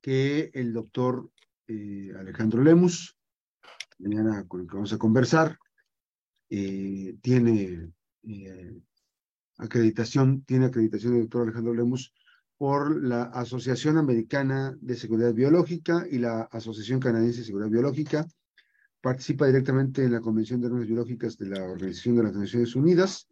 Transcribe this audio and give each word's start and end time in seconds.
que 0.00 0.50
el 0.54 0.72
doctor 0.72 1.30
eh, 1.68 2.12
Alejandro 2.18 2.64
Lemus, 2.64 3.16
mañana 3.98 4.44
con 4.48 4.62
el 4.62 4.66
que 4.66 4.74
vamos 4.74 4.92
a 4.92 4.98
conversar, 4.98 5.56
eh, 6.50 7.16
tiene 7.22 7.92
eh, 8.24 8.80
acreditación, 9.58 10.42
tiene 10.44 10.66
acreditación 10.66 11.12
del 11.12 11.22
doctor 11.22 11.42
Alejandro 11.42 11.74
Lemus 11.74 12.12
por 12.58 13.04
la 13.04 13.22
Asociación 13.24 13.98
Americana 13.98 14.76
de 14.80 14.96
Seguridad 14.96 15.32
Biológica 15.32 16.04
y 16.10 16.18
la 16.18 16.42
Asociación 16.42 16.98
Canadiense 16.98 17.40
de 17.40 17.46
Seguridad 17.46 17.70
Biológica. 17.70 18.26
Participa 19.00 19.46
directamente 19.46 20.02
en 20.02 20.12
la 20.12 20.20
Convención 20.20 20.60
de 20.60 20.70
Normas 20.70 20.88
Biológicas 20.88 21.38
de 21.38 21.50
la 21.50 21.62
Organización 21.62 22.16
de 22.16 22.22
las 22.24 22.34
Naciones 22.34 22.74
Unidas, 22.74 23.28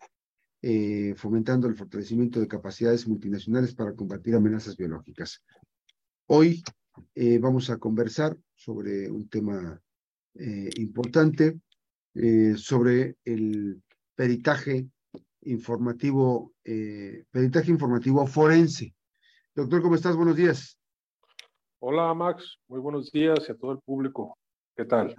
eh, 0.65 1.15
fomentando 1.17 1.67
el 1.67 1.75
fortalecimiento 1.75 2.39
de 2.39 2.47
capacidades 2.47 3.09
multinacionales 3.09 3.75
para 3.75 3.97
combatir 3.97 4.37
amenazas 4.37 4.77
biológicas. 4.77 5.43
Hoy 6.27 6.63
eh, 7.17 7.39
vamos 7.39 7.69
a 7.69 7.79
conversar 7.79 8.37
sobre 8.55 9.11
un 9.11 9.29
tema 9.29 9.83
eh, 10.35 10.71
importante, 10.77 11.59
sobre 12.57 13.17
el 13.25 13.83
peritaje 14.15 14.87
informativo, 15.41 16.53
peritaje 16.63 17.71
informativo 17.71 18.27
forense. 18.27 18.95
Doctor, 19.55 19.83
¿cómo 19.83 19.95
estás? 19.95 20.15
Buenos 20.15 20.37
días. 20.37 20.79
Hola, 21.81 22.15
Max. 22.15 22.59
Muy 22.69 22.81
buenos 22.81 23.11
días 23.11 23.49
y 23.49 23.53
a 23.53 23.57
todo 23.57 23.73
el 23.73 23.79
público. 23.81 24.39
¿Qué 24.77 24.85
tal? 24.85 25.17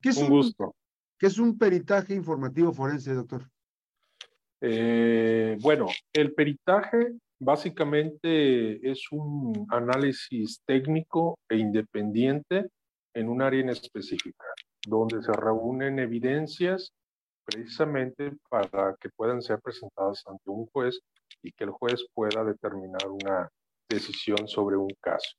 ¿Qué 0.00 0.10
es 0.10 0.18
un, 0.18 0.28
gusto. 0.28 0.76
¿Qué 1.18 1.26
es 1.26 1.38
un 1.38 1.58
peritaje 1.58 2.14
informativo 2.14 2.72
forense, 2.72 3.14
doctor? 3.14 3.50
Eh, 4.60 5.56
bueno, 5.60 5.86
el 6.12 6.34
peritaje 6.34 7.12
básicamente 7.38 8.90
es 8.90 9.06
un 9.12 9.66
análisis 9.70 10.60
técnico 10.66 11.38
e 11.48 11.56
independiente 11.56 12.68
en 13.14 13.28
un 13.28 13.42
área 13.42 13.60
en 13.60 13.70
específica, 13.70 14.44
donde 14.86 15.22
se 15.22 15.32
reúnen 15.32 15.98
evidencias 15.98 16.92
precisamente 17.44 18.32
para 18.50 18.94
que 19.00 19.08
puedan 19.10 19.40
ser 19.40 19.60
presentadas 19.60 20.22
ante 20.26 20.50
un 20.50 20.66
juez 20.66 21.00
y 21.42 21.52
que 21.52 21.64
el 21.64 21.70
juez 21.70 22.04
pueda 22.12 22.44
determinar 22.44 23.08
una 23.08 23.48
decisión 23.88 24.46
sobre 24.46 24.76
un 24.76 24.90
caso. 25.00 25.36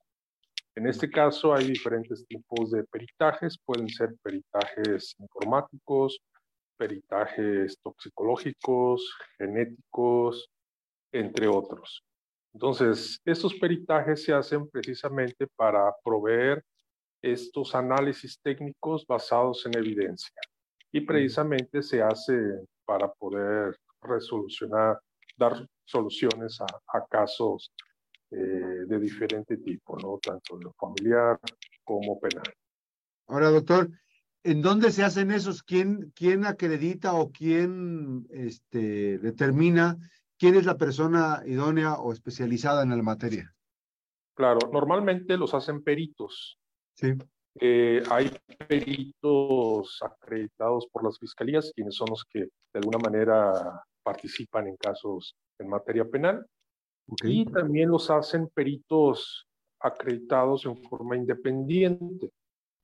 En 0.76 0.88
este 0.88 1.10
caso 1.10 1.54
hay 1.54 1.68
diferentes 1.68 2.26
tipos 2.26 2.72
de 2.72 2.84
peritajes, 2.86 3.58
pueden 3.66 3.90
ser 3.90 4.16
peritajes 4.24 5.14
informáticos, 5.20 6.20
peritajes 6.80 7.78
toxicológicos, 7.84 9.18
genéticos, 9.38 10.50
entre 11.12 11.48
otros. 11.48 12.06
Entonces, 12.54 13.20
estos 13.26 13.54
peritajes 13.56 14.24
se 14.24 14.34
hacen 14.34 14.68
precisamente 14.70 15.46
para 15.58 15.94
proveer 16.04 16.64
estos 17.22 17.76
análisis 17.76 18.40
técnicos 18.42 19.06
basados 19.06 19.66
en 19.66 19.78
evidencia 19.78 20.40
y 20.92 21.02
precisamente 21.02 21.84
se 21.84 22.02
hace 22.02 22.34
para 22.86 23.12
poder 23.12 23.78
resolucionar, 24.02 25.00
dar 25.38 25.68
soluciones 25.84 26.60
a, 26.62 27.06
casos 27.08 27.72
eh, 28.32 28.38
de 28.88 29.00
diferente 29.00 29.58
tipo, 29.58 29.98
¿no? 29.98 30.18
Tanto 30.18 30.58
de 30.58 30.72
familiar 30.80 31.38
como 31.84 32.20
penal. 32.20 32.54
Ahora, 33.28 33.50
doctor, 33.50 33.90
¿en 34.44 34.62
dónde 34.62 34.92
se 34.92 35.04
hacen 35.04 35.32
esos? 35.32 35.64
¿Quién, 35.64 36.12
quién 36.16 36.46
acredita 36.46 37.14
o 37.14 37.32
quién 37.32 38.28
este, 38.32 39.18
determina 39.20 39.98
quién 40.40 40.56
es 40.56 40.66
la 40.66 40.78
persona 40.78 41.44
idónea 41.46 41.96
o 41.96 42.14
especializada 42.14 42.82
en 42.82 42.90
la 42.90 43.04
materia? 43.04 43.54
Claro, 44.34 44.60
normalmente 44.72 45.38
los 45.38 45.54
hacen 45.54 45.84
peritos. 45.84 46.58
Sí. 46.96 47.14
Eh, 47.60 48.02
hay 48.10 48.32
peritos 48.68 50.00
acreditados 50.02 50.88
por 50.88 51.04
las 51.04 51.20
fiscalías, 51.20 51.72
quienes 51.76 51.96
son 51.96 52.08
los 52.10 52.24
que 52.24 52.40
de 52.40 52.80
alguna 52.80 53.00
manera 53.00 53.84
participan 54.02 54.68
en 54.68 54.78
casos 54.78 55.36
en 55.60 55.68
materia 55.68 56.06
penal. 56.06 56.46
Y 57.24 57.46
también 57.46 57.90
los 57.90 58.10
hacen 58.10 58.48
peritos 58.50 59.46
acreditados 59.80 60.66
en 60.66 60.78
forma 60.84 61.18
independiente. 61.18 62.32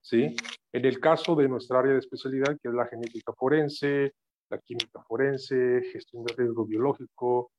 ¿Sí? 0.06 0.36
En 0.72 0.86
el 0.86 1.00
caso 1.00 1.36
de 1.36 1.48
nuestra 1.50 1.80
área 1.80 1.94
de 1.94 2.00
especialidad, 2.00 2.58
que 2.62 2.70
es 2.70 2.74
la 2.74 2.86
genética 2.86 3.34
forense, 3.34 4.14
la 4.50 4.60
química 4.60 5.02
forense, 5.08 5.82
gestión 5.92 6.24
de 6.24 6.34
riesgo 6.36 6.66
biológico 6.66 7.52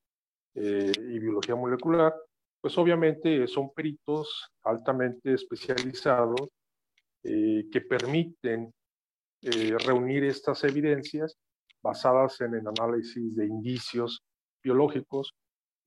eh, 0.54 0.92
y 0.96 1.18
biología 1.18 1.56
molecular, 1.56 2.14
pues 2.60 2.78
obviamente 2.78 3.48
son 3.48 3.70
peritos 3.74 4.48
altamente 4.62 5.34
especializados 5.34 6.48
eh, 7.24 7.64
que 7.70 7.80
permiten 7.80 8.72
eh, 9.42 9.76
reunir 9.84 10.24
estas 10.24 10.62
evidencias 10.62 11.36
basadas 11.82 12.40
en 12.42 12.54
el 12.54 12.66
análisis 12.68 13.34
de 13.34 13.46
indicios 13.46 14.22
biológicos, 14.62 15.34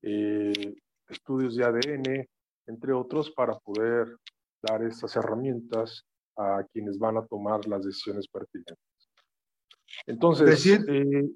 estudios 0.02 1.56
de 1.56 1.64
ADN, 1.64 2.26
entre 2.66 2.92
otros, 2.94 3.30
para 3.30 3.58
poder 3.58 4.16
dar 4.62 4.82
estas 4.82 5.14
herramientas 5.16 6.06
a 6.40 6.64
quienes 6.72 6.98
van 6.98 7.16
a 7.16 7.26
tomar 7.26 7.66
las 7.66 7.84
decisiones 7.84 8.28
pertinentes. 8.28 8.76
Entonces, 10.06 10.66
eh, 10.66 11.30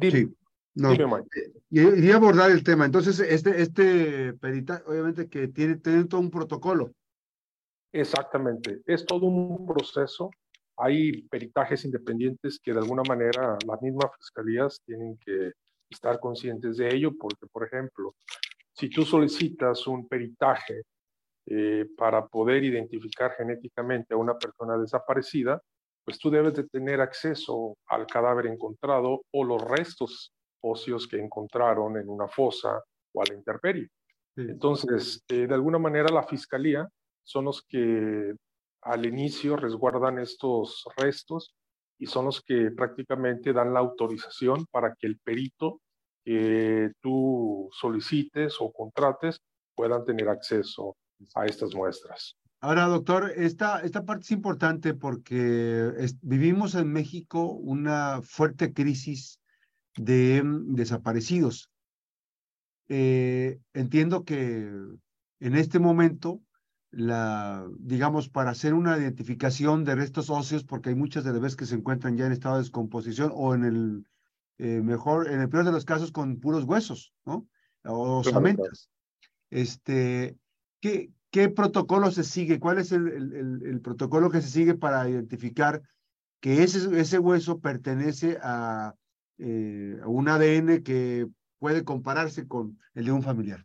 sí, 0.00 0.36
no, 0.74 0.94
y, 1.70 2.10
abordar 2.10 2.50
el 2.50 2.62
tema. 2.62 2.86
Entonces, 2.86 3.20
este, 3.20 3.60
este 3.60 4.32
perita, 4.34 4.82
obviamente 4.86 5.28
que 5.28 5.48
tiene, 5.48 5.76
tiene 5.76 6.04
todo 6.04 6.20
un 6.20 6.30
protocolo. 6.30 6.92
Exactamente, 7.92 8.82
es 8.86 9.04
todo 9.04 9.26
un 9.26 9.66
proceso 9.66 10.30
hay 10.76 11.22
peritajes 11.22 11.84
independientes 11.84 12.58
que 12.62 12.72
de 12.72 12.80
alguna 12.80 13.02
manera 13.06 13.56
las 13.66 13.82
mismas 13.82 14.10
fiscalías 14.16 14.80
tienen 14.84 15.18
que 15.18 15.52
estar 15.90 16.18
conscientes 16.18 16.78
de 16.78 16.94
ello, 16.94 17.12
porque, 17.18 17.46
por 17.52 17.66
ejemplo, 17.66 18.14
si 18.72 18.88
tú 18.88 19.02
solicitas 19.02 19.86
un 19.86 20.08
peritaje 20.08 20.82
eh, 21.46 21.86
para 21.96 22.26
poder 22.26 22.62
identificar 22.62 23.32
genéticamente 23.36 24.14
a 24.14 24.16
una 24.16 24.38
persona 24.38 24.78
desaparecida, 24.78 25.60
pues 26.04 26.18
tú 26.18 26.30
debes 26.30 26.54
de 26.54 26.64
tener 26.68 27.00
acceso 27.00 27.76
al 27.86 28.06
cadáver 28.06 28.46
encontrado 28.46 29.22
o 29.32 29.44
los 29.44 29.62
restos 29.62 30.32
óseos 30.60 31.08
que 31.08 31.18
encontraron 31.18 31.96
en 31.96 32.08
una 32.08 32.28
fosa 32.28 32.80
o 33.12 33.22
a 33.22 33.24
la 33.28 33.34
intemperie. 33.34 33.88
Entonces, 34.36 35.22
eh, 35.28 35.46
de 35.46 35.54
alguna 35.54 35.78
manera 35.78 36.08
la 36.12 36.22
fiscalía 36.22 36.88
son 37.24 37.44
los 37.46 37.62
que 37.62 38.34
al 38.82 39.06
inicio 39.06 39.56
resguardan 39.56 40.18
estos 40.18 40.84
restos 40.96 41.54
y 41.98 42.06
son 42.06 42.26
los 42.26 42.40
que 42.40 42.70
prácticamente 42.70 43.52
dan 43.52 43.74
la 43.74 43.80
autorización 43.80 44.66
para 44.70 44.94
que 44.94 45.06
el 45.06 45.18
perito 45.18 45.80
que 46.24 46.90
tú 47.00 47.68
solicites 47.72 48.56
o 48.60 48.72
contrates 48.72 49.38
puedan 49.74 50.04
tener 50.04 50.28
acceso 50.28 50.96
a 51.34 51.46
estas 51.46 51.74
muestras. 51.74 52.36
Ahora, 52.60 52.84
doctor, 52.84 53.32
esta, 53.36 53.80
esta 53.80 54.04
parte 54.04 54.22
es 54.22 54.30
importante 54.30 54.94
porque 54.94 55.90
vivimos 56.20 56.76
en 56.76 56.92
México 56.92 57.46
una 57.52 58.20
fuerte 58.22 58.72
crisis 58.72 59.40
de 59.96 60.42
mm, 60.42 60.74
desaparecidos. 60.74 61.70
Eh, 62.88 63.58
entiendo 63.72 64.24
que 64.24 64.70
en 65.40 65.56
este 65.56 65.78
momento 65.78 66.40
la, 66.92 67.66
digamos, 67.78 68.28
para 68.28 68.50
hacer 68.50 68.74
una 68.74 68.98
identificación 68.98 69.82
de 69.82 69.94
restos 69.94 70.30
óseos, 70.30 70.62
porque 70.62 70.90
hay 70.90 70.94
muchas 70.94 71.24
de 71.24 71.32
las 71.32 71.40
veces 71.40 71.56
que 71.56 71.66
se 71.66 71.74
encuentran 71.74 72.16
ya 72.16 72.26
en 72.26 72.32
estado 72.32 72.56
de 72.56 72.62
descomposición 72.62 73.32
o 73.34 73.54
en 73.54 73.64
el 73.64 74.06
eh, 74.58 74.82
mejor, 74.82 75.28
en 75.28 75.40
el 75.40 75.48
peor 75.48 75.64
de 75.64 75.72
los 75.72 75.84
casos 75.84 76.12
con 76.12 76.38
puros 76.38 76.64
huesos, 76.64 77.12
¿no? 77.24 77.48
O 77.84 78.18
osamentas. 78.18 78.90
Este, 79.50 80.36
¿qué, 80.82 81.10
¿Qué 81.30 81.48
protocolo 81.48 82.10
se 82.10 82.24
sigue? 82.24 82.60
¿Cuál 82.60 82.78
es 82.78 82.92
el, 82.92 83.08
el, 83.08 83.62
el, 83.64 83.80
protocolo 83.80 84.30
que 84.30 84.42
se 84.42 84.48
sigue 84.48 84.74
para 84.74 85.08
identificar 85.08 85.80
que 86.40 86.62
ese, 86.62 87.00
ese 87.00 87.18
hueso 87.18 87.58
pertenece 87.58 88.36
a, 88.42 88.94
eh, 89.38 89.98
a 90.02 90.08
un 90.08 90.28
ADN 90.28 90.82
que 90.82 91.26
puede 91.58 91.84
compararse 91.84 92.46
con 92.46 92.78
el 92.92 93.06
de 93.06 93.12
un 93.12 93.22
familiar? 93.22 93.64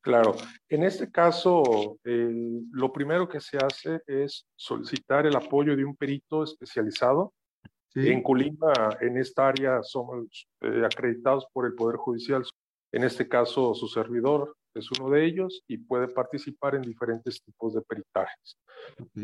Claro, 0.00 0.36
en 0.68 0.84
este 0.84 1.10
caso, 1.10 1.96
lo 2.02 2.92
primero 2.92 3.28
que 3.28 3.40
se 3.40 3.56
hace 3.56 4.00
es 4.06 4.46
solicitar 4.56 5.26
el 5.26 5.36
apoyo 5.36 5.76
de 5.76 5.84
un 5.84 5.96
perito 5.96 6.42
especializado. 6.42 7.32
En 7.94 8.22
Colima, 8.22 8.72
en 9.00 9.16
esta 9.16 9.48
área, 9.48 9.82
somos 9.82 10.48
eh, 10.60 10.82
acreditados 10.84 11.46
por 11.52 11.66
el 11.66 11.74
Poder 11.74 11.96
Judicial. 11.96 12.44
En 12.90 13.04
este 13.04 13.28
caso, 13.28 13.74
su 13.74 13.86
servidor 13.86 14.56
es 14.74 14.88
uno 14.98 15.10
de 15.10 15.24
ellos 15.24 15.62
y 15.66 15.78
puede 15.78 16.08
participar 16.08 16.74
en 16.74 16.82
diferentes 16.82 17.42
tipos 17.42 17.74
de 17.74 17.82
peritajes. 17.82 18.58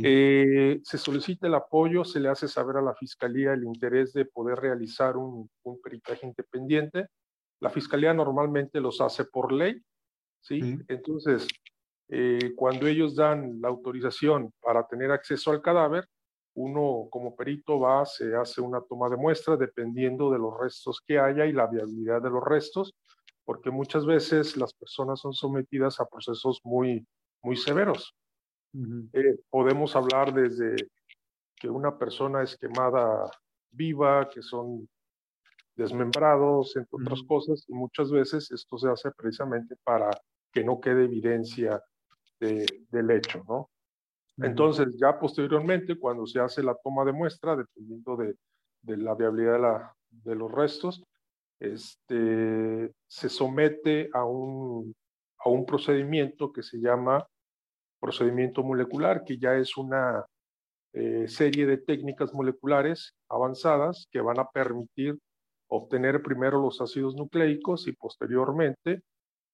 Eh, 0.03 0.81
se 0.83 0.99
solicita 0.99 1.47
el 1.47 1.55
apoyo, 1.55 2.05
se 2.05 2.21
le 2.21 2.29
hace 2.29 2.49
saber 2.49 2.77
a 2.77 2.83
la 2.83 2.95
Fiscalía 2.95 3.53
el 3.53 3.65
interés 3.65 4.13
de 4.13 4.25
poder 4.25 4.59
realizar 4.59 5.17
un, 5.17 5.49
un 5.65 5.81
peritaje 5.81 6.27
independiente. 6.27 7.09
La 7.61 7.71
Fiscalía 7.71 8.15
normalmente 8.15 8.81
los 8.81 9.01
hace 9.01 9.25
por 9.25 9.53
ley 9.53 9.83
¿sí? 10.41 10.79
Entonces, 10.89 11.47
eh, 12.09 12.53
cuando 12.57 12.87
ellos 12.87 13.15
dan 13.15 13.61
la 13.61 13.69
autorización 13.69 14.53
para 14.61 14.87
tener 14.87 15.11
acceso 15.11 15.51
al 15.51 15.63
cadáver, 15.63 16.07
uno 16.55 17.07
como 17.11 17.37
perito 17.37 17.79
va, 17.79 18.05
se 18.05 18.35
hace 18.35 18.61
una 18.61 18.81
toma 18.81 19.09
de 19.09 19.17
muestra 19.17 19.57
dependiendo 19.57 20.31
de 20.31 20.39
los 20.39 20.59
restos 20.59 21.01
que 21.07 21.19
haya 21.19 21.47
y 21.47 21.53
la 21.53 21.67
viabilidad 21.67 22.21
de 22.23 22.31
los 22.31 22.43
restos, 22.43 22.95
porque 23.49 23.71
muchas 23.71 24.05
veces 24.05 24.59
las 24.59 24.75
personas 24.75 25.21
son 25.21 25.33
sometidas 25.33 25.99
a 26.01 26.05
procesos 26.05 26.61
muy, 26.65 27.09
muy 27.43 27.57
severos. 27.57 28.15
Eh, 29.15 29.39
podemos 29.49 29.97
hablar 29.97 30.35
desde 30.35 30.77
que 31.57 31.71
una 31.71 31.97
persona 31.97 32.43
es 32.43 32.59
quemada 32.59 33.31
viva, 33.71 34.29
que 34.29 34.43
son 34.43 34.87
desmembrados, 35.75 36.77
entre 36.77 36.91
otras 37.03 37.23
cosas, 37.23 37.65
y 37.69 37.73
muchas 37.73 38.11
veces 38.11 38.51
esto 38.51 38.77
se 38.77 38.91
hace 38.91 39.11
precisamente 39.13 39.77
para 39.83 40.11
que 40.53 40.63
no 40.63 40.79
quede 40.79 41.05
evidencia 41.05 41.83
del 42.39 43.11
hecho, 43.11 43.43
¿no? 43.49 43.71
Entonces, 44.37 44.95
ya 45.01 45.19
posteriormente, 45.19 45.99
cuando 45.99 46.27
se 46.27 46.39
hace 46.39 46.63
la 46.63 46.77
toma 46.85 47.03
de 47.03 47.13
muestra, 47.13 47.57
dependiendo 47.57 48.15
de, 48.15 48.37
la 48.83 49.15
viabilidad 49.15 49.55
de, 49.55 49.59
la, 49.59 49.97
de, 50.11 50.35
los 50.35 50.53
restos, 50.53 51.03
este, 51.61 52.93
se 53.07 53.29
somete 53.29 54.11
a 54.13 54.25
un, 54.25 54.95
a 55.39 55.49
un 55.49 55.67
procedimiento 55.67 56.53
que 56.53 56.63
se 56.63 56.79
llama 56.79 57.27
procedimiento 58.01 58.63
molecular, 58.63 59.25
que 59.25 59.39
ya 59.39 59.57
es 59.57 59.77
una 59.77 60.25
eh, 60.93 61.27
serie 61.29 61.67
de 61.67 61.79
técnicas 61.79 62.33
moleculares 62.33 63.15
avanzadas 63.29 64.09
que 64.11 64.21
van 64.21 64.39
a 64.39 64.49
permitir 64.49 65.19
obtener 65.69 66.23
primero 66.23 66.63
los 66.63 66.81
ácidos 66.81 67.15
nucleicos 67.15 67.87
y 67.89 67.93
posteriormente 67.93 69.03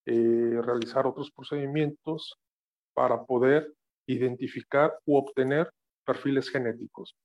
eh, 0.06 0.60
realizar 0.62 1.06
otros 1.06 1.30
procedimientos 1.32 2.36
para 2.94 3.24
poder 3.24 3.72
identificar 4.06 4.96
u 5.06 5.16
obtener 5.16 5.70
perfiles 6.04 6.50
genéticos. 6.50 7.16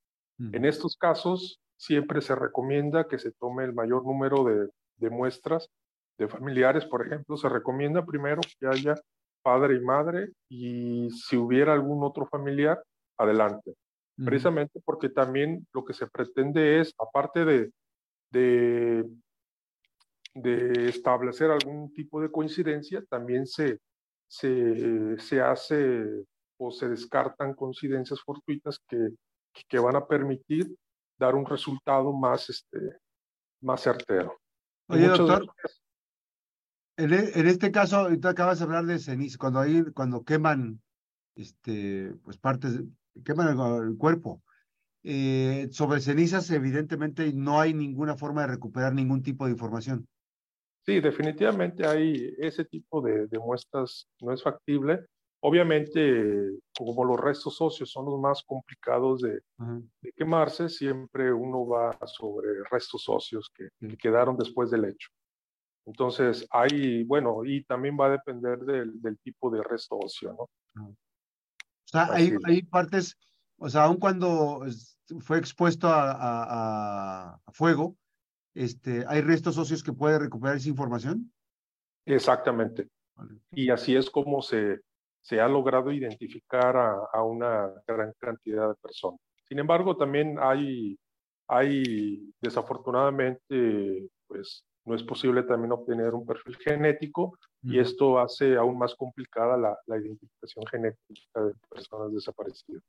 En 0.53 0.63
estos 0.63 0.95
casos, 0.95 1.59
siempre 1.79 2.21
se 2.21 2.35
recomienda 2.35 3.07
que 3.07 3.17
se 3.17 3.31
tome 3.31 3.63
el 3.63 3.73
mayor 3.73 4.03
número 4.03 4.43
de, 4.43 5.09
muestras 5.09 5.69
de 6.17 6.27
familiares, 6.27 6.85
por 6.85 7.05
ejemplo, 7.05 7.37
se 7.37 7.47
recomienda 7.47 8.05
primero 8.05 8.41
que 8.59 8.67
haya 8.67 8.95
padre 9.41 9.77
y 9.77 9.79
madre 9.79 10.33
y 10.49 11.09
si 11.11 11.37
hubiera 11.37 11.71
algún 11.71 12.03
otro 12.03 12.27
familiar, 12.27 12.83
adelante. 13.17 13.73
Precisamente 14.25 14.81
porque 14.83 15.07
también 15.07 15.65
lo 15.73 15.85
que 15.85 15.93
se 15.93 16.05
pretende 16.07 16.81
es, 16.81 16.93
aparte 16.99 17.45
de, 17.45 17.71
de, 18.31 19.05
de 20.33 20.89
establecer 20.89 21.49
algún 21.49 21.93
tipo 21.93 22.21
de 22.21 22.29
coincidencia, 22.29 23.01
también 23.09 23.47
se, 23.47 23.79
se, 24.27 25.17
se 25.19 25.39
hace 25.39 26.25
o 26.57 26.71
se 26.71 26.89
descartan 26.89 27.53
coincidencias 27.53 28.19
fortuitas 28.19 28.77
que, 28.89 29.11
que 29.69 29.79
van 29.79 29.95
a 29.95 30.05
permitir 30.05 30.75
dar 31.19 31.35
un 31.35 31.45
resultado 31.45 32.13
más, 32.13 32.49
este, 32.49 32.79
más 33.61 33.81
certero. 33.81 34.39
Oye, 34.87 35.07
doctor, 35.07 35.53
en, 36.97 37.13
e, 37.13 37.31
en, 37.35 37.47
este 37.47 37.71
caso, 37.71 37.97
ahorita 37.97 38.29
acabas 38.29 38.59
de 38.59 38.65
hablar 38.65 38.85
de 38.85 38.99
ceniza, 38.99 39.37
cuando, 39.37 39.59
hay, 39.59 39.83
cuando 39.93 40.23
queman 40.23 40.81
este, 41.35 42.13
pues 42.23 42.37
partes, 42.37 42.81
queman 43.23 43.59
el, 43.59 43.97
cuerpo. 43.97 44.41
Eh, 45.03 45.69
sobre 45.71 46.01
cenizas, 46.01 46.49
evidentemente, 46.51 47.31
no 47.33 47.59
hay 47.61 47.73
ninguna 47.73 48.17
forma 48.17 48.41
de 48.41 48.47
recuperar 48.47 48.93
ningún 48.93 49.21
tipo 49.21 49.45
de 49.45 49.51
información. 49.51 50.07
Sí, 50.85 50.99
definitivamente 50.99 51.85
hay 51.85 52.33
ese 52.39 52.65
tipo 52.65 53.01
de, 53.01 53.27
de 53.27 53.39
muestras, 53.39 54.09
no 54.19 54.33
es 54.33 54.43
factible. 54.43 55.05
Obviamente, 55.41 56.59
como 56.77 57.05
los 57.05 57.17
restos 57.17 57.61
óseos 57.61 57.89
son 57.89 58.05
los 58.05 58.19
más 58.19 58.43
complicados 58.43 59.21
de, 59.21 59.41
quemarse, 60.15 60.67
siempre 60.67 61.31
uno 61.31 61.65
va 61.65 61.97
sobre 62.07 62.63
restos 62.69 63.07
óseos 63.07 63.49
que, 63.55 63.69
quedaron 63.97 64.35
después 64.35 64.69
del 64.69 64.85
hecho. 64.85 65.09
Entonces, 65.85 66.45
hay, 66.51 67.03
bueno, 67.05 67.45
y 67.45 67.63
también 67.63 67.97
va 67.99 68.07
a 68.07 68.11
depender 68.11 68.59
del, 68.59 69.17
tipo 69.23 69.49
de 69.49 69.63
resto 69.63 69.97
óseo, 69.97 70.33
¿no? 70.33 70.83
O 70.83 70.95
sea, 71.85 72.09
hay, 72.11 72.33
hay, 72.43 72.61
partes, 72.63 73.17
o 73.57 73.69
sea, 73.69 73.85
aun 73.85 73.97
cuando 73.97 74.65
fue 75.21 75.39
expuesto 75.39 75.87
a, 75.87 77.33
a, 77.33 77.51
fuego, 77.53 77.95
este, 78.53 79.05
¿hay 79.07 79.21
restos 79.21 79.57
óseos 79.57 79.83
que 79.83 79.93
puede 79.93 80.19
recuperar 80.19 80.57
esa 80.57 80.69
información? 80.69 81.31
Exactamente. 82.05 82.89
Y 83.51 83.69
así 83.69 83.95
es 83.95 84.09
como 84.09 84.41
se, 84.41 84.81
se 85.21 85.39
ha 85.39 85.47
logrado 85.47 85.91
identificar 85.91 86.75
a, 87.13 87.23
una 87.23 87.71
gran 87.87 88.13
cantidad 88.19 88.69
de 88.69 88.75
personas. 88.75 89.19
Sin 89.47 89.59
embargo, 89.59 89.97
también 89.97 90.37
hay, 90.39 90.97
hay 91.47 92.31
desafortunadamente, 92.41 94.09
pues 94.27 94.63
no 94.85 94.95
es 94.95 95.03
posible 95.03 95.43
también 95.43 95.71
obtener 95.71 96.13
un 96.13 96.25
perfil 96.25 96.57
genético 96.57 97.37
y 97.61 97.79
esto 97.79 98.19
hace 98.19 98.55
aún 98.55 98.77
más 98.77 98.95
complicada 98.95 99.57
la, 99.57 99.77
la, 99.85 99.97
identificación 99.97 100.65
genética 100.67 101.43
de 101.43 101.53
personas 101.69 102.13
desaparecidas. 102.13 102.83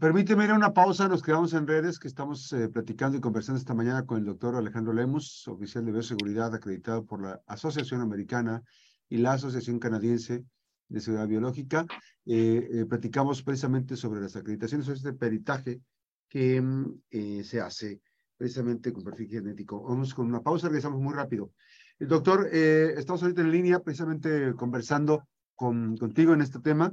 Permíteme 0.00 0.44
ir 0.44 0.50
a 0.50 0.54
una 0.54 0.72
pausa, 0.72 1.08
nos 1.08 1.22
quedamos 1.22 1.52
en 1.52 1.66
redes 1.66 1.98
que 1.98 2.08
estamos 2.08 2.50
eh, 2.52 2.68
platicando 2.68 3.18
y 3.18 3.20
conversando 3.20 3.58
esta 3.58 3.74
mañana 3.74 4.06
con 4.06 4.18
el 4.18 4.24
doctor 4.24 4.56
Alejandro 4.56 4.94
Lemus, 4.94 5.46
oficial 5.48 5.84
de 5.84 5.92
bioseguridad 5.92 6.54
acreditado 6.54 7.04
por 7.04 7.20
la 7.20 7.42
Asociación 7.46 8.00
Americana 8.00 8.62
y 9.10 9.18
la 9.18 9.32
Asociación 9.32 9.78
Canadiense 9.78 10.44
de 10.88 11.00
Seguridad 11.00 11.28
Biológica. 11.28 11.86
Eh, 12.26 12.68
eh, 12.72 12.86
platicamos 12.86 13.42
precisamente 13.42 13.96
sobre 13.96 14.20
las 14.20 14.36
acreditaciones, 14.36 14.86
sobre 14.86 14.98
este 14.98 15.12
peritaje 15.12 15.80
que 16.28 16.60
mm, 16.60 17.00
eh, 17.10 17.44
se 17.44 17.60
hace 17.60 18.00
precisamente 18.36 18.92
con 18.92 19.04
perfil 19.04 19.28
genético. 19.28 19.82
Vamos 19.82 20.14
con 20.14 20.26
una 20.26 20.42
pausa, 20.42 20.68
regresamos 20.68 21.00
muy 21.00 21.14
rápido. 21.14 21.52
Doctor, 21.98 22.48
estamos 22.52 23.22
ahorita 23.22 23.42
en 23.42 23.52
línea 23.52 23.78
precisamente 23.78 24.52
conversando 24.56 25.28
con, 25.54 25.96
contigo 25.96 26.34
en 26.34 26.40
este 26.40 26.58
tema. 26.58 26.92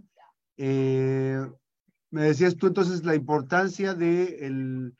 me 0.56 2.22
decías 2.22 2.56
tú 2.56 2.68
entonces 2.68 3.04
la 3.04 3.16
importancia 3.16 3.96
de 3.96 4.94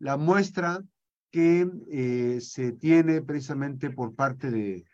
la 0.00 0.16
muestra 0.16 0.82
que 1.30 2.40
se 2.40 2.72
tiene 2.72 3.22
precisamente 3.22 3.90
por 3.90 4.16
parte 4.16 4.50
de, 4.50 4.84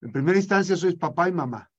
en 0.00 0.12
primera 0.12 0.38
instancia, 0.38 0.76
sois 0.76 0.94
papá 0.94 1.28
y 1.28 1.32
mamá. 1.32 1.69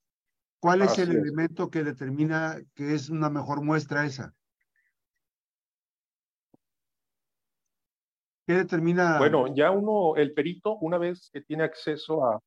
¿Cuál 0.62 0.84
es 0.84 1.00
el 1.00 1.12
elemento 1.12 1.72
que 1.72 1.84
determina 1.84 2.62
que 2.76 2.94
es 2.94 3.10
una 3.10 3.32
mejor 3.32 3.64
muestra 3.64 4.06
esa? 4.06 4.32
¿Qué 8.46 8.54
determina? 8.54 9.18
Bueno, 9.18 9.54
ya 9.56 9.72
uno, 9.72 10.16
el 10.16 10.34
perito, 10.34 10.78
una 10.78 11.00
vez 11.00 11.32
que 11.34 11.42
tiene 11.42 11.64
acceso 11.64 12.26
a, 12.26 12.40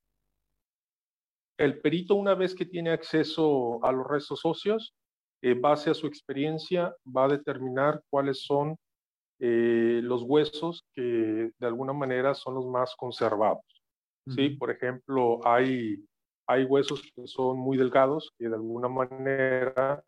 el 1.59 1.81
perito, 1.81 2.15
una 2.15 2.37
vez 2.37 2.55
que 2.55 2.67
tiene 2.67 2.91
acceso 2.91 3.85
a 3.85 3.91
los 3.91 4.07
restos 4.07 4.45
óseos, 4.45 4.95
en 5.43 5.61
base 5.61 5.91
a 5.91 5.95
su 5.95 6.07
experiencia, 6.07 6.95
va 7.05 7.25
a 7.25 7.29
determinar 7.29 8.01
cuáles 8.11 8.45
son 8.45 8.77
eh, 9.41 10.01
los 10.03 10.23
huesos 10.23 10.85
que 10.93 11.51
de 11.59 11.67
alguna 11.67 11.93
manera 11.93 12.33
son 12.35 12.55
los 12.55 12.67
más 12.67 12.95
conservados. 12.97 13.65
¿sí? 14.29 14.51
Por 14.51 14.71
ejemplo, 14.71 15.41
hay 15.45 15.97
hay 16.47 16.65
huesos 16.65 17.03
que 17.15 17.27
son 17.27 17.59
muy 17.59 17.77
delgados 17.77 18.33
que 18.39 18.49
de 18.49 18.55
alguna 18.55 18.89
manera 18.89 20.03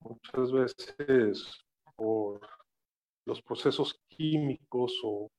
muchas 0.00 0.52
veces 0.52 1.64
por 1.96 2.40
los 3.26 3.42
procesos 3.42 3.98
químicos 4.08 5.00
o, 5.02 5.30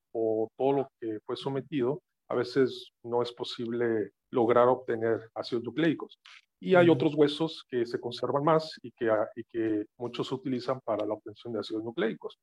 todo 0.57 0.71
lo 0.71 0.91
que 0.97 1.19
fue 1.25 1.35
sometido, 1.35 2.01
a 2.29 2.35
veces 2.35 2.93
no 3.03 3.21
es 3.21 3.33
posible 3.33 4.11
lograr 4.31 4.69
obtener 4.69 5.29
ácidos 5.33 5.65
nucleicos. 5.65 6.17
Y 6.61 6.75
hay 6.75 6.89
otros 6.89 7.15
huesos 7.15 7.65
que 7.67 7.85
se 7.85 7.99
conservan 7.99 8.45
más 8.45 8.79
y 8.81 8.91
que, 8.91 9.11
y 9.35 9.43
que 9.51 9.85
muchos 9.97 10.31
utilizan 10.31 10.79
para 10.85 11.05
la 11.05 11.15
obtención 11.15 11.51
de 11.51 11.59
ácidos 11.59 11.83
nucleicos. 11.83 12.39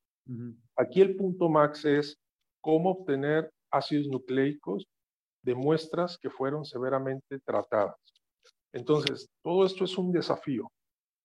Aquí 0.76 1.00
el 1.00 1.16
punto, 1.16 1.49
Max, 1.49 1.87
es 1.87 2.18
cómo 2.61 2.90
obtener 2.90 3.50
ácidos 3.70 4.06
nucleicos 4.08 4.87
de 5.42 5.54
muestras 5.54 6.18
que 6.18 6.30
fueron 6.30 6.64
severamente 6.64 7.38
tratadas. 7.40 7.96
Entonces, 8.72 9.28
todo 9.42 9.66
esto 9.66 9.84
es 9.84 9.99
un 9.99 10.12
desafío 10.12 10.70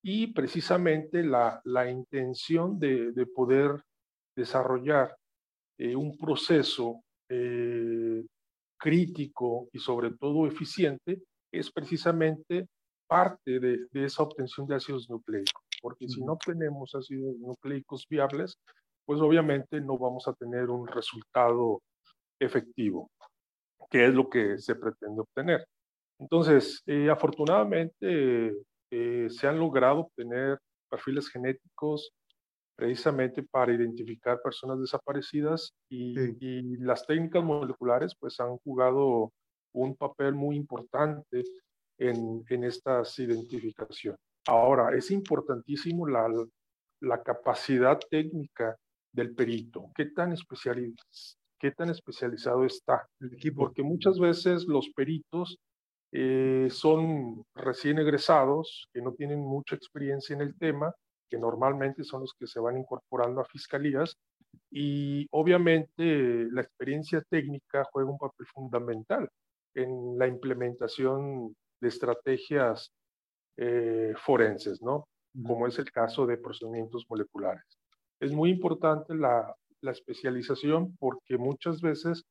y 0.04 0.28
precisamente 0.28 1.24
la, 1.24 1.62
la 1.64 1.90
intención 1.90 2.80
de, 2.80 3.12
de, 3.12 3.26
poder 3.26 3.82
desarrollar 4.36 5.16
eh, 5.78 5.96
un 5.96 6.18
proceso 6.18 7.02
eh, 7.30 8.24
crítico 8.80 9.68
y 9.72 9.80
sobre 9.80 10.12
todo 10.12 10.48
eficiente 10.48 11.22
es 11.52 11.72
precisamente 11.72 12.68
parte 13.08 13.60
de, 13.60 13.88
de, 13.92 14.06
esa 14.06 14.24
obtención 14.24 14.68
de 14.68 14.76
ácidos 14.76 15.10
nucleicos, 15.10 15.64
porque 15.82 16.08
si 16.08 16.24
no 16.24 16.38
tenemos 16.38 16.94
ácidos 16.94 17.38
nucleicos 17.38 18.06
viables, 18.10 18.58
pues 19.06 19.22
obviamente 19.22 19.80
no 19.80 19.98
vamos 19.98 20.28
a 20.28 20.34
tener 20.34 20.70
un 20.70 20.86
resultado 20.88 21.82
efectivo 22.40 23.10
que 23.90 24.06
es 24.06 24.14
lo 24.14 24.30
que 24.30 24.58
se 24.58 24.76
pretende 24.76 25.22
obtener. 25.22 25.66
Entonces, 26.20 26.82
eh, 26.86 27.10
afortunadamente 27.10 28.54
eh, 28.92 29.28
se 29.30 29.48
han 29.48 29.60
logrado 29.60 30.00
obtener 30.02 30.58
perfiles 30.90 31.30
genéticos 31.30 32.12
precisamente 32.76 33.44
para 33.44 33.74
identificar 33.74 34.40
personas 34.42 34.80
desaparecidas 34.80 35.74
y, 35.90 36.16
y, 36.40 36.78
las 36.78 37.06
técnicas 37.06 37.44
moleculares 37.44 38.14
pues 38.20 38.40
han 38.40 38.58
jugado 38.58 39.32
un 39.74 39.96
papel 39.96 40.36
muy 40.36 40.56
importante 40.56 41.44
en, 41.98 42.44
en 42.50 42.64
estas 42.64 43.18
identificaciones. 43.18 44.20
Ahora, 44.48 44.96
es 44.96 45.12
importantísimo 45.12 46.08
la, 46.08 46.28
la 47.02 47.22
capacidad 47.24 48.00
técnica 48.10 48.78
del 49.12 49.34
perito, 49.34 49.92
qué 49.96 50.06
tan, 50.06 50.32
qué 51.60 51.72
tan 51.72 51.90
especializado 51.90 52.66
está. 52.66 53.08
Porque 53.56 53.84
muchas 53.84 54.20
veces 54.20 54.66
los 54.66 54.90
peritos 54.96 55.58
eh, 56.12 56.68
son 56.70 57.44
recién 57.54 58.00
egresados, 58.00 58.88
que 58.94 59.02
no 59.02 59.14
tienen 59.14 59.40
mucha 59.40 59.76
experiencia 59.76 60.36
en 60.36 60.42
el 60.42 60.58
tema, 60.58 60.94
que 61.30 61.38
normalmente 61.38 62.04
son 62.04 62.22
los 62.22 62.34
que 62.40 62.48
se 62.48 62.60
van 62.60 62.78
incorporando 62.78 63.42
a 63.42 63.46
fiscalías, 63.46 64.16
y 64.72 65.28
obviamente 65.32 66.48
la 66.52 66.62
experiencia 66.62 67.22
técnica 67.30 67.86
juega 67.92 68.10
un 68.10 68.18
papel 68.18 68.48
fundamental 68.48 69.30
en 69.76 70.18
la 70.18 70.28
implementación 70.28 71.56
de 71.80 71.88
estrategias 71.88 72.92
eh, 73.58 74.14
forenses, 74.18 74.82
¿no? 74.82 75.08
Como 75.46 75.68
es 75.68 75.78
el 75.78 75.92
caso 75.92 76.26
de 76.26 76.38
procedimientos 76.38 77.06
moleculares. 77.10 77.64
Es 78.20 78.32
muy 78.32 78.50
importante 78.50 79.14
la, 79.14 79.54
la 79.82 79.92
especialización 79.92 80.96
porque 80.98 81.38
muchas 81.38 81.82
veces 81.82 82.24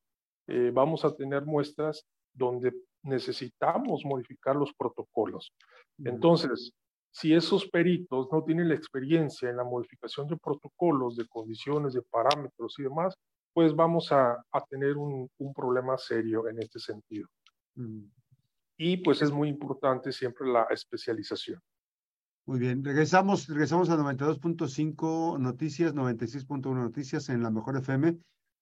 eh, 0.47 0.71
vamos 0.73 1.05
a 1.05 1.15
tener 1.15 1.45
muestras 1.45 2.05
donde 2.33 2.73
necesitamos 3.03 4.03
modificar 4.05 4.55
los 4.55 4.73
protocolos. 4.73 5.53
Entonces, 5.99 6.73
si 7.11 7.33
esos 7.33 7.67
peritos 7.69 8.27
no 8.31 8.43
tienen 8.43 8.69
la 8.69 8.75
experiencia 8.75 9.49
en 9.49 9.57
la 9.57 9.63
modificación 9.63 10.27
de 10.27 10.37
protocolos, 10.37 11.15
de 11.15 11.27
condiciones, 11.27 11.93
de 11.93 12.01
parámetros 12.03 12.75
y 12.77 12.83
demás, 12.83 13.15
pues 13.53 13.75
vamos 13.75 14.11
a, 14.11 14.33
a 14.51 14.65
tener 14.69 14.97
un, 14.97 15.27
un, 15.39 15.53
problema 15.53 15.97
serio 15.97 16.47
en 16.47 16.61
este 16.61 16.79
sentido. 16.79 17.27
Y 18.77 18.97
pues 18.97 19.23
es 19.23 19.31
muy 19.31 19.49
importante 19.49 20.11
siempre 20.11 20.47
la 20.47 20.67
especialización. 20.69 21.59
Muy 22.47 22.59
bien, 22.59 22.81
regresamos, 22.81 23.45
regresamos 23.47 23.89
a 23.89 23.97
92.5 23.97 25.37
Noticias, 25.37 25.93
96.1 25.93 26.75
Noticias 26.75 27.27
en 27.27 27.43
la 27.43 27.51
Mejor 27.51 27.75
FM. 27.75 28.17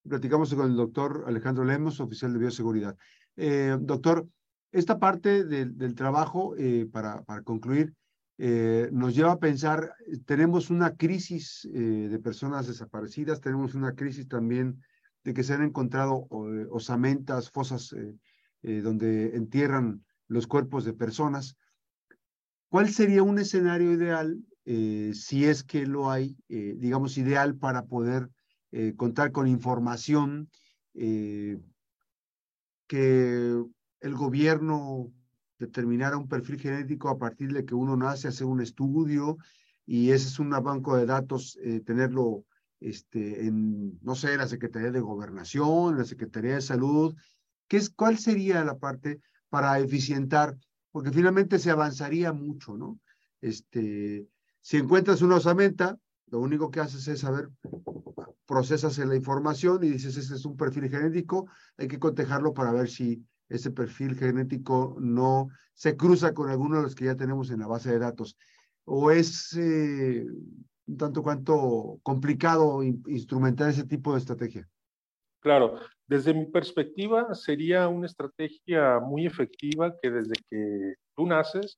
Platicamos 0.09 0.55
con 0.55 0.71
el 0.71 0.75
doctor 0.75 1.25
Alejandro 1.27 1.63
Lemos, 1.63 1.99
oficial 1.99 2.33
de 2.33 2.39
bioseguridad. 2.39 2.97
Eh, 3.35 3.77
doctor, 3.79 4.27
esta 4.71 4.97
parte 4.97 5.45
del 5.45 5.93
trabajo, 5.93 6.55
eh, 6.57 6.87
para, 6.91 7.21
para, 7.25 7.43
concluir, 7.43 7.93
eh, 8.39 8.89
nos 8.91 9.13
lleva 9.13 9.33
a 9.33 9.39
pensar, 9.39 9.93
tenemos 10.25 10.71
una 10.71 10.95
crisis 10.95 11.69
de 11.71 12.19
personas 12.23 12.65
desaparecidas, 12.65 13.39
tenemos 13.39 13.75
una 13.75 13.93
crisis 13.93 14.27
también 14.27 14.81
de 15.23 15.35
que 15.35 15.43
se 15.43 15.53
han 15.53 15.61
encontrado 15.61 16.25
osamentas, 16.71 17.51
fosas 17.51 17.95
donde 18.63 19.35
entierran 19.35 20.03
los 20.27 20.47
cuerpos 20.47 20.85
de 20.85 20.93
personas. 20.93 21.55
¿Cuál 22.75 22.89
sería 22.89 23.23
un 23.23 23.39
escenario 23.39 23.93
ideal, 23.93 24.37
si 24.65 25.45
es 25.45 25.63
que 25.63 25.85
lo 25.85 26.11
hay, 26.11 26.35
digamos, 26.49 27.17
ideal 27.17 27.55
para 27.55 27.85
poder 27.85 28.29
contar 28.97 29.31
con 29.31 29.47
información 29.47 30.49
que 30.93 31.57
el 34.01 34.15
gobierno 34.15 35.09
determinara 35.57 36.17
un 36.17 36.27
perfil 36.27 36.59
genético 36.59 37.07
a 37.07 37.17
partir 37.17 37.53
de 37.53 37.63
que 37.63 37.75
uno 37.75 37.95
nace, 37.95 38.27
hacer 38.27 38.45
un 38.45 38.59
estudio 38.59 39.37
y 39.85 40.11
ese 40.11 40.27
es 40.27 40.37
un 40.37 40.49
banco 40.49 40.97
de 40.97 41.05
datos, 41.05 41.57
eh, 41.63 41.79
tenerlo 41.79 42.43
este, 42.81 43.47
en, 43.47 43.97
no 44.01 44.15
sé, 44.15 44.35
la 44.35 44.49
Secretaría 44.49 44.91
de 44.91 44.99
Gobernación, 44.99 45.97
la 45.97 46.03
Secretaría 46.03 46.55
de 46.55 46.61
Salud. 46.61 47.15
¿Qué 47.69 47.77
es, 47.77 47.89
¿Cuál 47.89 48.17
sería 48.17 48.65
la 48.65 48.77
parte 48.77 49.21
para 49.47 49.79
eficientar? 49.79 50.57
Porque 50.95 51.11
finalmente 51.11 51.59
se 51.59 51.71
avanzaría 51.71 52.31
mucho, 52.31 52.77
¿no? 52.77 53.01
Este, 53.41 54.29
si 54.61 54.77
encuentras 54.77 55.21
una 55.21 55.35
osamenta, 55.35 55.99
lo 56.27 56.39
único 56.39 56.71
que 56.71 56.79
haces 56.79 57.05
es 57.09 57.19
saber, 57.19 57.49
procesas 58.45 58.97
la 58.99 59.13
información 59.13 59.83
y 59.83 59.89
dices, 59.89 60.15
este 60.15 60.35
es 60.35 60.45
un 60.45 60.55
perfil 60.55 60.89
genético, 60.89 61.49
hay 61.75 61.89
que 61.89 61.99
cotejarlo 61.99 62.53
para 62.53 62.71
ver 62.71 62.87
si 62.87 63.21
ese 63.49 63.71
perfil 63.71 64.15
genético 64.15 64.95
no 64.97 65.49
se 65.73 65.97
cruza 65.97 66.33
con 66.33 66.49
alguno 66.49 66.77
de 66.77 66.83
los 66.83 66.95
que 66.95 67.03
ya 67.03 67.17
tenemos 67.17 67.51
en 67.51 67.59
la 67.59 67.67
base 67.67 67.91
de 67.91 67.99
datos. 67.99 68.37
O 68.85 69.11
es 69.11 69.51
eh, 69.57 70.25
un 70.85 70.97
tanto 70.97 71.21
cuanto 71.21 71.99
complicado 72.03 72.81
instrumentar 72.83 73.69
ese 73.69 73.83
tipo 73.83 74.13
de 74.13 74.19
estrategia. 74.19 74.65
Claro, 75.45 75.79
desde 76.07 76.33
mi 76.33 76.47
perspectiva 76.47 77.35
sería 77.35 77.87
una 77.87 78.07
estrategia 78.07 78.99
muy 78.99 79.27
efectiva 79.27 79.95
que 80.01 80.09
desde 80.09 80.33
que 80.49 80.95
tú 81.15 81.27
naces 81.27 81.77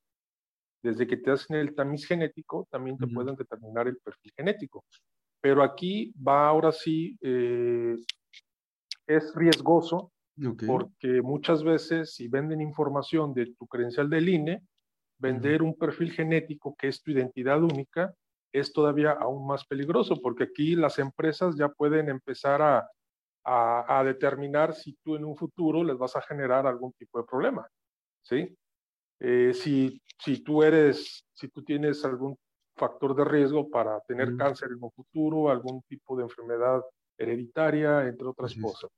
desde 0.82 1.06
que 1.06 1.18
te 1.18 1.30
hacen 1.30 1.56
el 1.56 1.74
tamiz 1.74 2.06
genético, 2.06 2.66
también 2.70 2.96
te 2.96 3.06
pueden 3.06 3.34
determinar 3.34 3.88
el 3.88 3.98
perfil 3.98 4.32
genético. 4.34 4.86
Pero 5.42 5.62
aquí 5.62 6.14
va 6.16 6.48
ahora 6.48 6.72
sí, 6.72 7.18
eh, 7.20 7.94
es 9.06 9.34
riesgoso, 9.34 10.12
porque 10.66 11.20
muchas 11.20 11.62
veces 11.62 12.14
si 12.14 12.26
venden 12.26 12.62
información 12.62 13.34
de 13.34 13.52
tu 13.58 13.66
credencial 13.66 14.08
del 14.08 14.30
INE, 14.30 14.62
vender 15.20 15.62
un 15.62 15.76
perfil 15.76 16.10
genético 16.12 16.74
que 16.78 16.88
es 16.88 17.02
tu 17.02 17.10
identidad 17.10 17.62
única 17.62 18.14
es 18.50 18.72
todavía 18.72 19.10
aún 19.10 19.46
más 19.46 19.66
peligroso, 19.66 20.16
porque 20.22 20.44
aquí 20.44 20.74
las 20.74 20.98
empresas 20.98 21.54
ya 21.54 21.68
pueden 21.68 22.08
empezar 22.08 22.62
a, 22.62 22.88
a, 23.44 23.98
a 23.98 24.04
determinar 24.04 24.74
si 24.74 24.94
tú 25.02 25.16
en 25.16 25.24
un 25.24 25.36
futuro 25.36 25.82
les 25.84 25.96
vas 25.96 26.16
a 26.16 26.22
generar 26.22 26.66
algún 26.66 26.92
tipo 26.92 27.18
de 27.18 27.24
problema. 27.24 27.66
¿Sí? 28.22 28.56
Eh, 29.20 29.52
si, 29.52 30.00
si 30.18 30.42
tú 30.42 30.62
eres, 30.62 31.24
si 31.32 31.48
tú 31.48 31.62
tienes 31.62 32.04
algún 32.04 32.36
factor 32.76 33.14
de 33.14 33.24
riesgo 33.24 33.68
para 33.68 34.00
tener 34.00 34.36
cáncer 34.36 34.68
en 34.70 34.82
un 34.82 34.92
futuro, 34.92 35.50
algún 35.50 35.82
tipo 35.82 36.16
de 36.16 36.22
enfermedad 36.22 36.82
hereditaria, 37.18 38.06
entre 38.06 38.28
otras 38.28 38.54
cosas. 38.54 38.90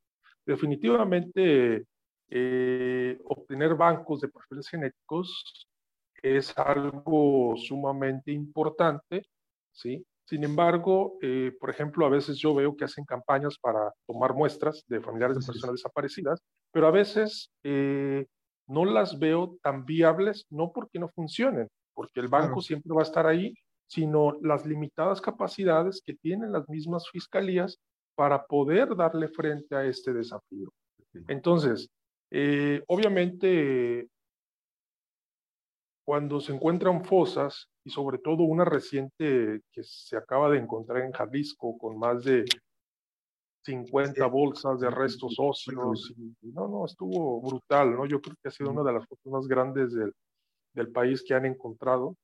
Definitivamente, 0.44 1.86
eh, 2.28 3.18
obtener 3.24 3.74
bancos 3.74 4.20
de 4.20 4.28
perfiles 4.28 4.68
genéticos 4.68 5.66
es 6.22 6.56
algo 6.58 7.54
sumamente 7.56 8.30
importante, 8.30 9.24
¿sí? 9.72 10.04
Sin 10.30 10.44
embargo, 10.44 11.18
eh, 11.22 11.50
por 11.58 11.70
ejemplo, 11.70 12.06
a 12.06 12.08
veces 12.08 12.38
yo 12.38 12.54
veo 12.54 12.76
que 12.76 12.84
hacen 12.84 13.04
campañas 13.04 13.58
para 13.58 13.92
tomar 14.06 14.32
muestras 14.32 14.84
de 14.86 15.00
familiares 15.00 15.36
de 15.36 15.44
personas 15.44 15.74
desaparecidas, 15.74 16.40
pero 16.70 16.86
a 16.86 16.92
veces 16.92 17.50
no 18.68 18.84
las 18.84 19.18
veo 19.18 19.56
tan 19.60 19.84
viables, 19.84 20.46
no 20.48 20.70
porque 20.72 21.00
no 21.00 21.08
funcionen, 21.08 21.68
porque 21.94 22.20
el 22.20 22.28
banco 22.28 22.60
siempre 22.60 22.94
va 22.94 23.00
a 23.00 23.04
estar 23.04 23.26
ahí, 23.26 23.52
sino 23.88 24.38
las 24.40 24.64
limitadas 24.64 25.20
capacidades 25.20 26.00
que 26.06 26.14
tienen 26.14 26.52
las 26.52 26.68
mismas 26.68 27.10
fiscalías 27.10 27.80
para 28.14 28.46
poder 28.46 28.94
darle 28.94 29.26
frente 29.26 29.74
a 29.74 29.84
este 29.84 30.12
desafío. 30.12 30.72
Entonces, 31.26 31.90
eh, 32.30 32.84
obviamente, 32.86 34.06
cuando 36.04 36.40
se 36.40 36.54
encuentran 36.54 37.04
fosas, 37.04 37.66
y 37.90 37.92
sobre 37.92 38.18
todo 38.18 38.44
una 38.44 38.64
reciente 38.64 39.62
que 39.72 39.82
se 39.82 40.16
acaba 40.16 40.48
de 40.50 40.58
encontrar 40.58 41.02
en 41.02 41.12
Jalisco 41.12 41.76
con 41.76 41.98
más 41.98 42.22
de 42.22 42.44
50 43.64 44.24
bolsas 44.26 44.78
de 44.78 44.90
restos 44.90 45.34
óseos. 45.38 46.14
no, 46.42 46.68
no, 46.68 46.86
estuvo 46.86 47.40
brutal, 47.40 47.96
¿no? 47.96 48.06
Yo 48.06 48.20
creo 48.20 48.36
que 48.40 48.48
ha 48.48 48.52
sido 48.52 48.70
una 48.70 48.84
de 48.84 48.92
las 48.92 49.06
fotos 49.06 49.32
más 49.32 49.46
grandes 49.48 49.92
del, 49.92 50.12
del 50.72 50.92
país 50.92 51.24
que 51.26 51.34
han 51.34 51.46
encontrado. 51.46 52.14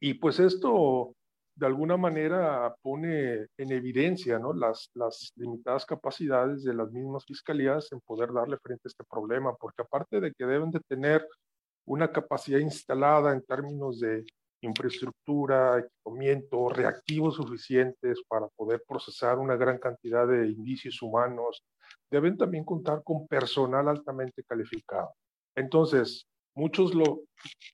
Y 0.00 0.14
pues 0.14 0.40
esto 0.40 1.14
de 1.54 1.66
alguna 1.66 1.96
manera 1.96 2.74
pone 2.82 3.46
en 3.56 3.72
evidencia 3.72 4.38
¿no? 4.38 4.52
las, 4.52 4.90
las 4.94 5.32
limitadas 5.36 5.86
capacidades 5.86 6.64
de 6.64 6.74
las 6.74 6.90
mismas 6.90 7.24
fiscalías 7.24 7.92
en 7.92 8.00
poder 8.00 8.32
darle 8.32 8.56
frente 8.58 8.82
a 8.86 8.88
este 8.88 9.04
problema, 9.04 9.54
porque 9.54 9.82
aparte 9.82 10.20
de 10.20 10.32
que 10.32 10.44
deben 10.44 10.70
de 10.70 10.80
tener 10.80 11.24
una 11.86 12.10
capacidad 12.10 12.58
instalada 12.58 13.32
en 13.32 13.42
términos 13.42 14.00
de 14.00 14.24
infraestructura, 14.62 15.78
equipamiento, 15.78 16.68
reactivos 16.68 17.36
suficientes 17.36 18.22
para 18.28 18.46
poder 18.48 18.82
procesar 18.86 19.38
una 19.38 19.56
gran 19.56 19.78
cantidad 19.78 20.26
de 20.26 20.48
indicios 20.48 21.02
humanos. 21.02 21.62
Deben 22.10 22.36
también 22.36 22.64
contar 22.64 23.02
con 23.04 23.26
personal 23.26 23.88
altamente 23.88 24.42
calificado. 24.44 25.12
Entonces, 25.56 26.26
muchos 26.54 26.94
lo, 26.94 27.22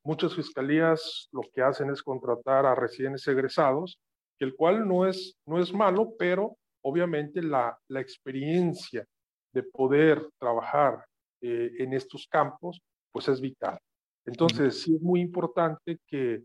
muchas 0.03 0.35
fiscalías 0.35 1.29
lo 1.33 1.43
que 1.53 1.63
hacen 1.63 1.91
es 1.91 2.03
contratar 2.03 2.67
a 2.67 2.75
recién 2.75 3.15
egresados, 3.15 3.99
el 4.41 4.55
cual 4.57 4.89
no 4.89 5.07
es, 5.07 5.37
no 5.47 5.61
es 5.61 5.73
malo, 5.73 6.15
pero 6.19 6.57
obviamente 6.83 7.43
la, 7.43 7.79
la 7.89 8.01
experiencia 8.01 9.05
de 9.53 9.63
poder 9.63 10.29
trabajar 10.39 11.05
eh, 11.41 11.71
en 11.79 11.93
estos 11.93 12.27
campos 12.29 12.81
pues 13.13 13.29
es 13.29 13.41
vital. 13.41 13.79
Entonces, 14.27 14.83
sí 14.83 14.95
es 14.95 15.01
muy 15.01 15.21
importante 15.21 15.99
que, 16.07 16.43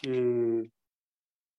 que 0.00 0.70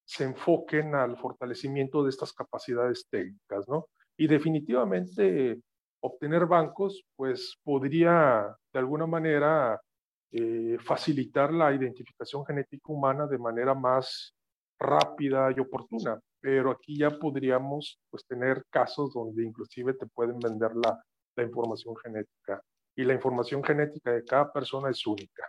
se 0.06 0.24
enfoquen 0.24 0.96
al 0.96 1.18
fortalecimiento 1.18 2.04
de 2.04 2.10
estas 2.10 2.34
capacidades 2.34 3.08
técnicas, 3.10 3.68
¿no? 3.68 3.88
Y 4.18 4.28
definitivamente 4.28 5.60
obtener 6.02 6.46
bancos, 6.46 7.04
pues 7.16 7.58
podría 7.64 8.56
de 8.72 8.80
alguna 8.80 9.06
manera 9.06 9.80
eh, 10.32 10.78
facilitar 10.80 11.54
la 11.54 11.74
identificación 11.74 12.46
genética 12.46 12.92
humana 12.92 13.28
de 13.28 13.38
manera 13.38 13.74
más 13.74 14.34
rápida 14.80 15.52
y 15.56 15.60
oportuna. 15.60 16.20
Pero 16.40 16.72
aquí 16.72 16.98
ya 16.98 17.18
podríamos 17.18 18.00
pues, 18.10 18.26
tener 18.26 18.64
casos 18.70 19.14
donde 19.14 19.44
inclusive 19.44 19.94
te 19.94 20.06
pueden 20.08 20.40
vender 20.40 20.72
la, 20.76 21.02
información 21.40 21.96
genética. 21.98 22.64
Y 22.96 23.04
la 23.04 23.14
información 23.14 23.64
genética 23.64 24.12
de 24.12 24.26
cada 24.26 24.52
persona 24.52 24.90
es 24.90 25.06
única 25.06 25.48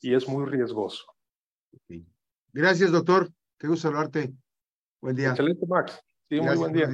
y 0.00 0.14
es 0.14 0.28
muy 0.28 0.46
riesgoso. 0.46 1.04
Gracias, 2.52 2.92
doctor. 2.92 3.32
Qué 3.58 3.66
gusto 3.66 3.88
saludarte. 3.88 4.30
Buen 5.00 5.16
día. 5.16 5.30
Excelente, 5.30 5.66
Max. 5.66 6.00
Sí, 6.28 6.38
muy 6.38 6.56
buen 6.56 6.72
día. 6.72 6.88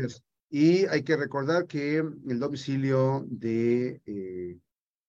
Y 0.51 0.87
hay 0.87 1.03
que 1.03 1.17
recordar 1.17 1.67
que 1.67 1.97
el 1.97 2.39
domicilio 2.39 3.25
de 3.29 4.01
eh, 4.07 4.59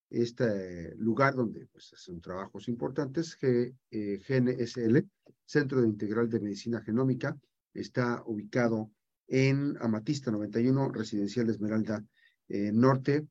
este 0.09 0.95
lugar 0.95 1.35
donde 1.35 1.67
pues, 1.67 1.93
hacen 1.93 2.19
trabajos 2.19 2.67
importantes, 2.67 3.37
G, 3.39 3.75
eh, 3.91 4.19
GNSL, 4.27 5.07
Centro 5.45 5.81
de 5.81 5.87
Integral 5.87 6.29
de 6.29 6.39
Medicina 6.39 6.81
Genómica, 6.81 7.37
está 7.73 8.23
ubicado 8.25 8.89
en 9.27 9.77
Amatista 9.79 10.31
91, 10.31 10.89
Residencial 10.89 11.49
Esmeralda 11.49 12.03
eh, 12.47 12.71
Norte, 12.73 13.27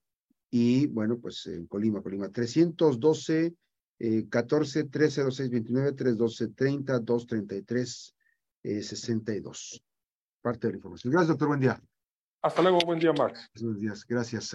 y 0.51 0.87
bueno, 0.87 1.19
pues 1.19 1.47
en 1.47 1.67
Colima, 1.67 2.01
Colima, 2.01 2.29
312 2.29 3.55
14 3.99 4.85
306 4.85 5.51
29 5.51 5.93
312 5.93 6.49
30 6.55 6.99
233 7.01 8.15
62. 8.63 9.85
Parte 10.41 10.67
de 10.67 10.73
la 10.73 10.77
información. 10.77 11.13
Gracias, 11.13 11.29
doctor. 11.29 11.49
Buen 11.49 11.61
día. 11.61 11.83
Hasta 12.43 12.63
luego. 12.63 12.79
Buen 12.85 12.99
día, 13.01 13.13
Max. 13.13 13.51
Buenos 13.61 13.81
días. 13.81 14.05
Gracias. 14.07 14.55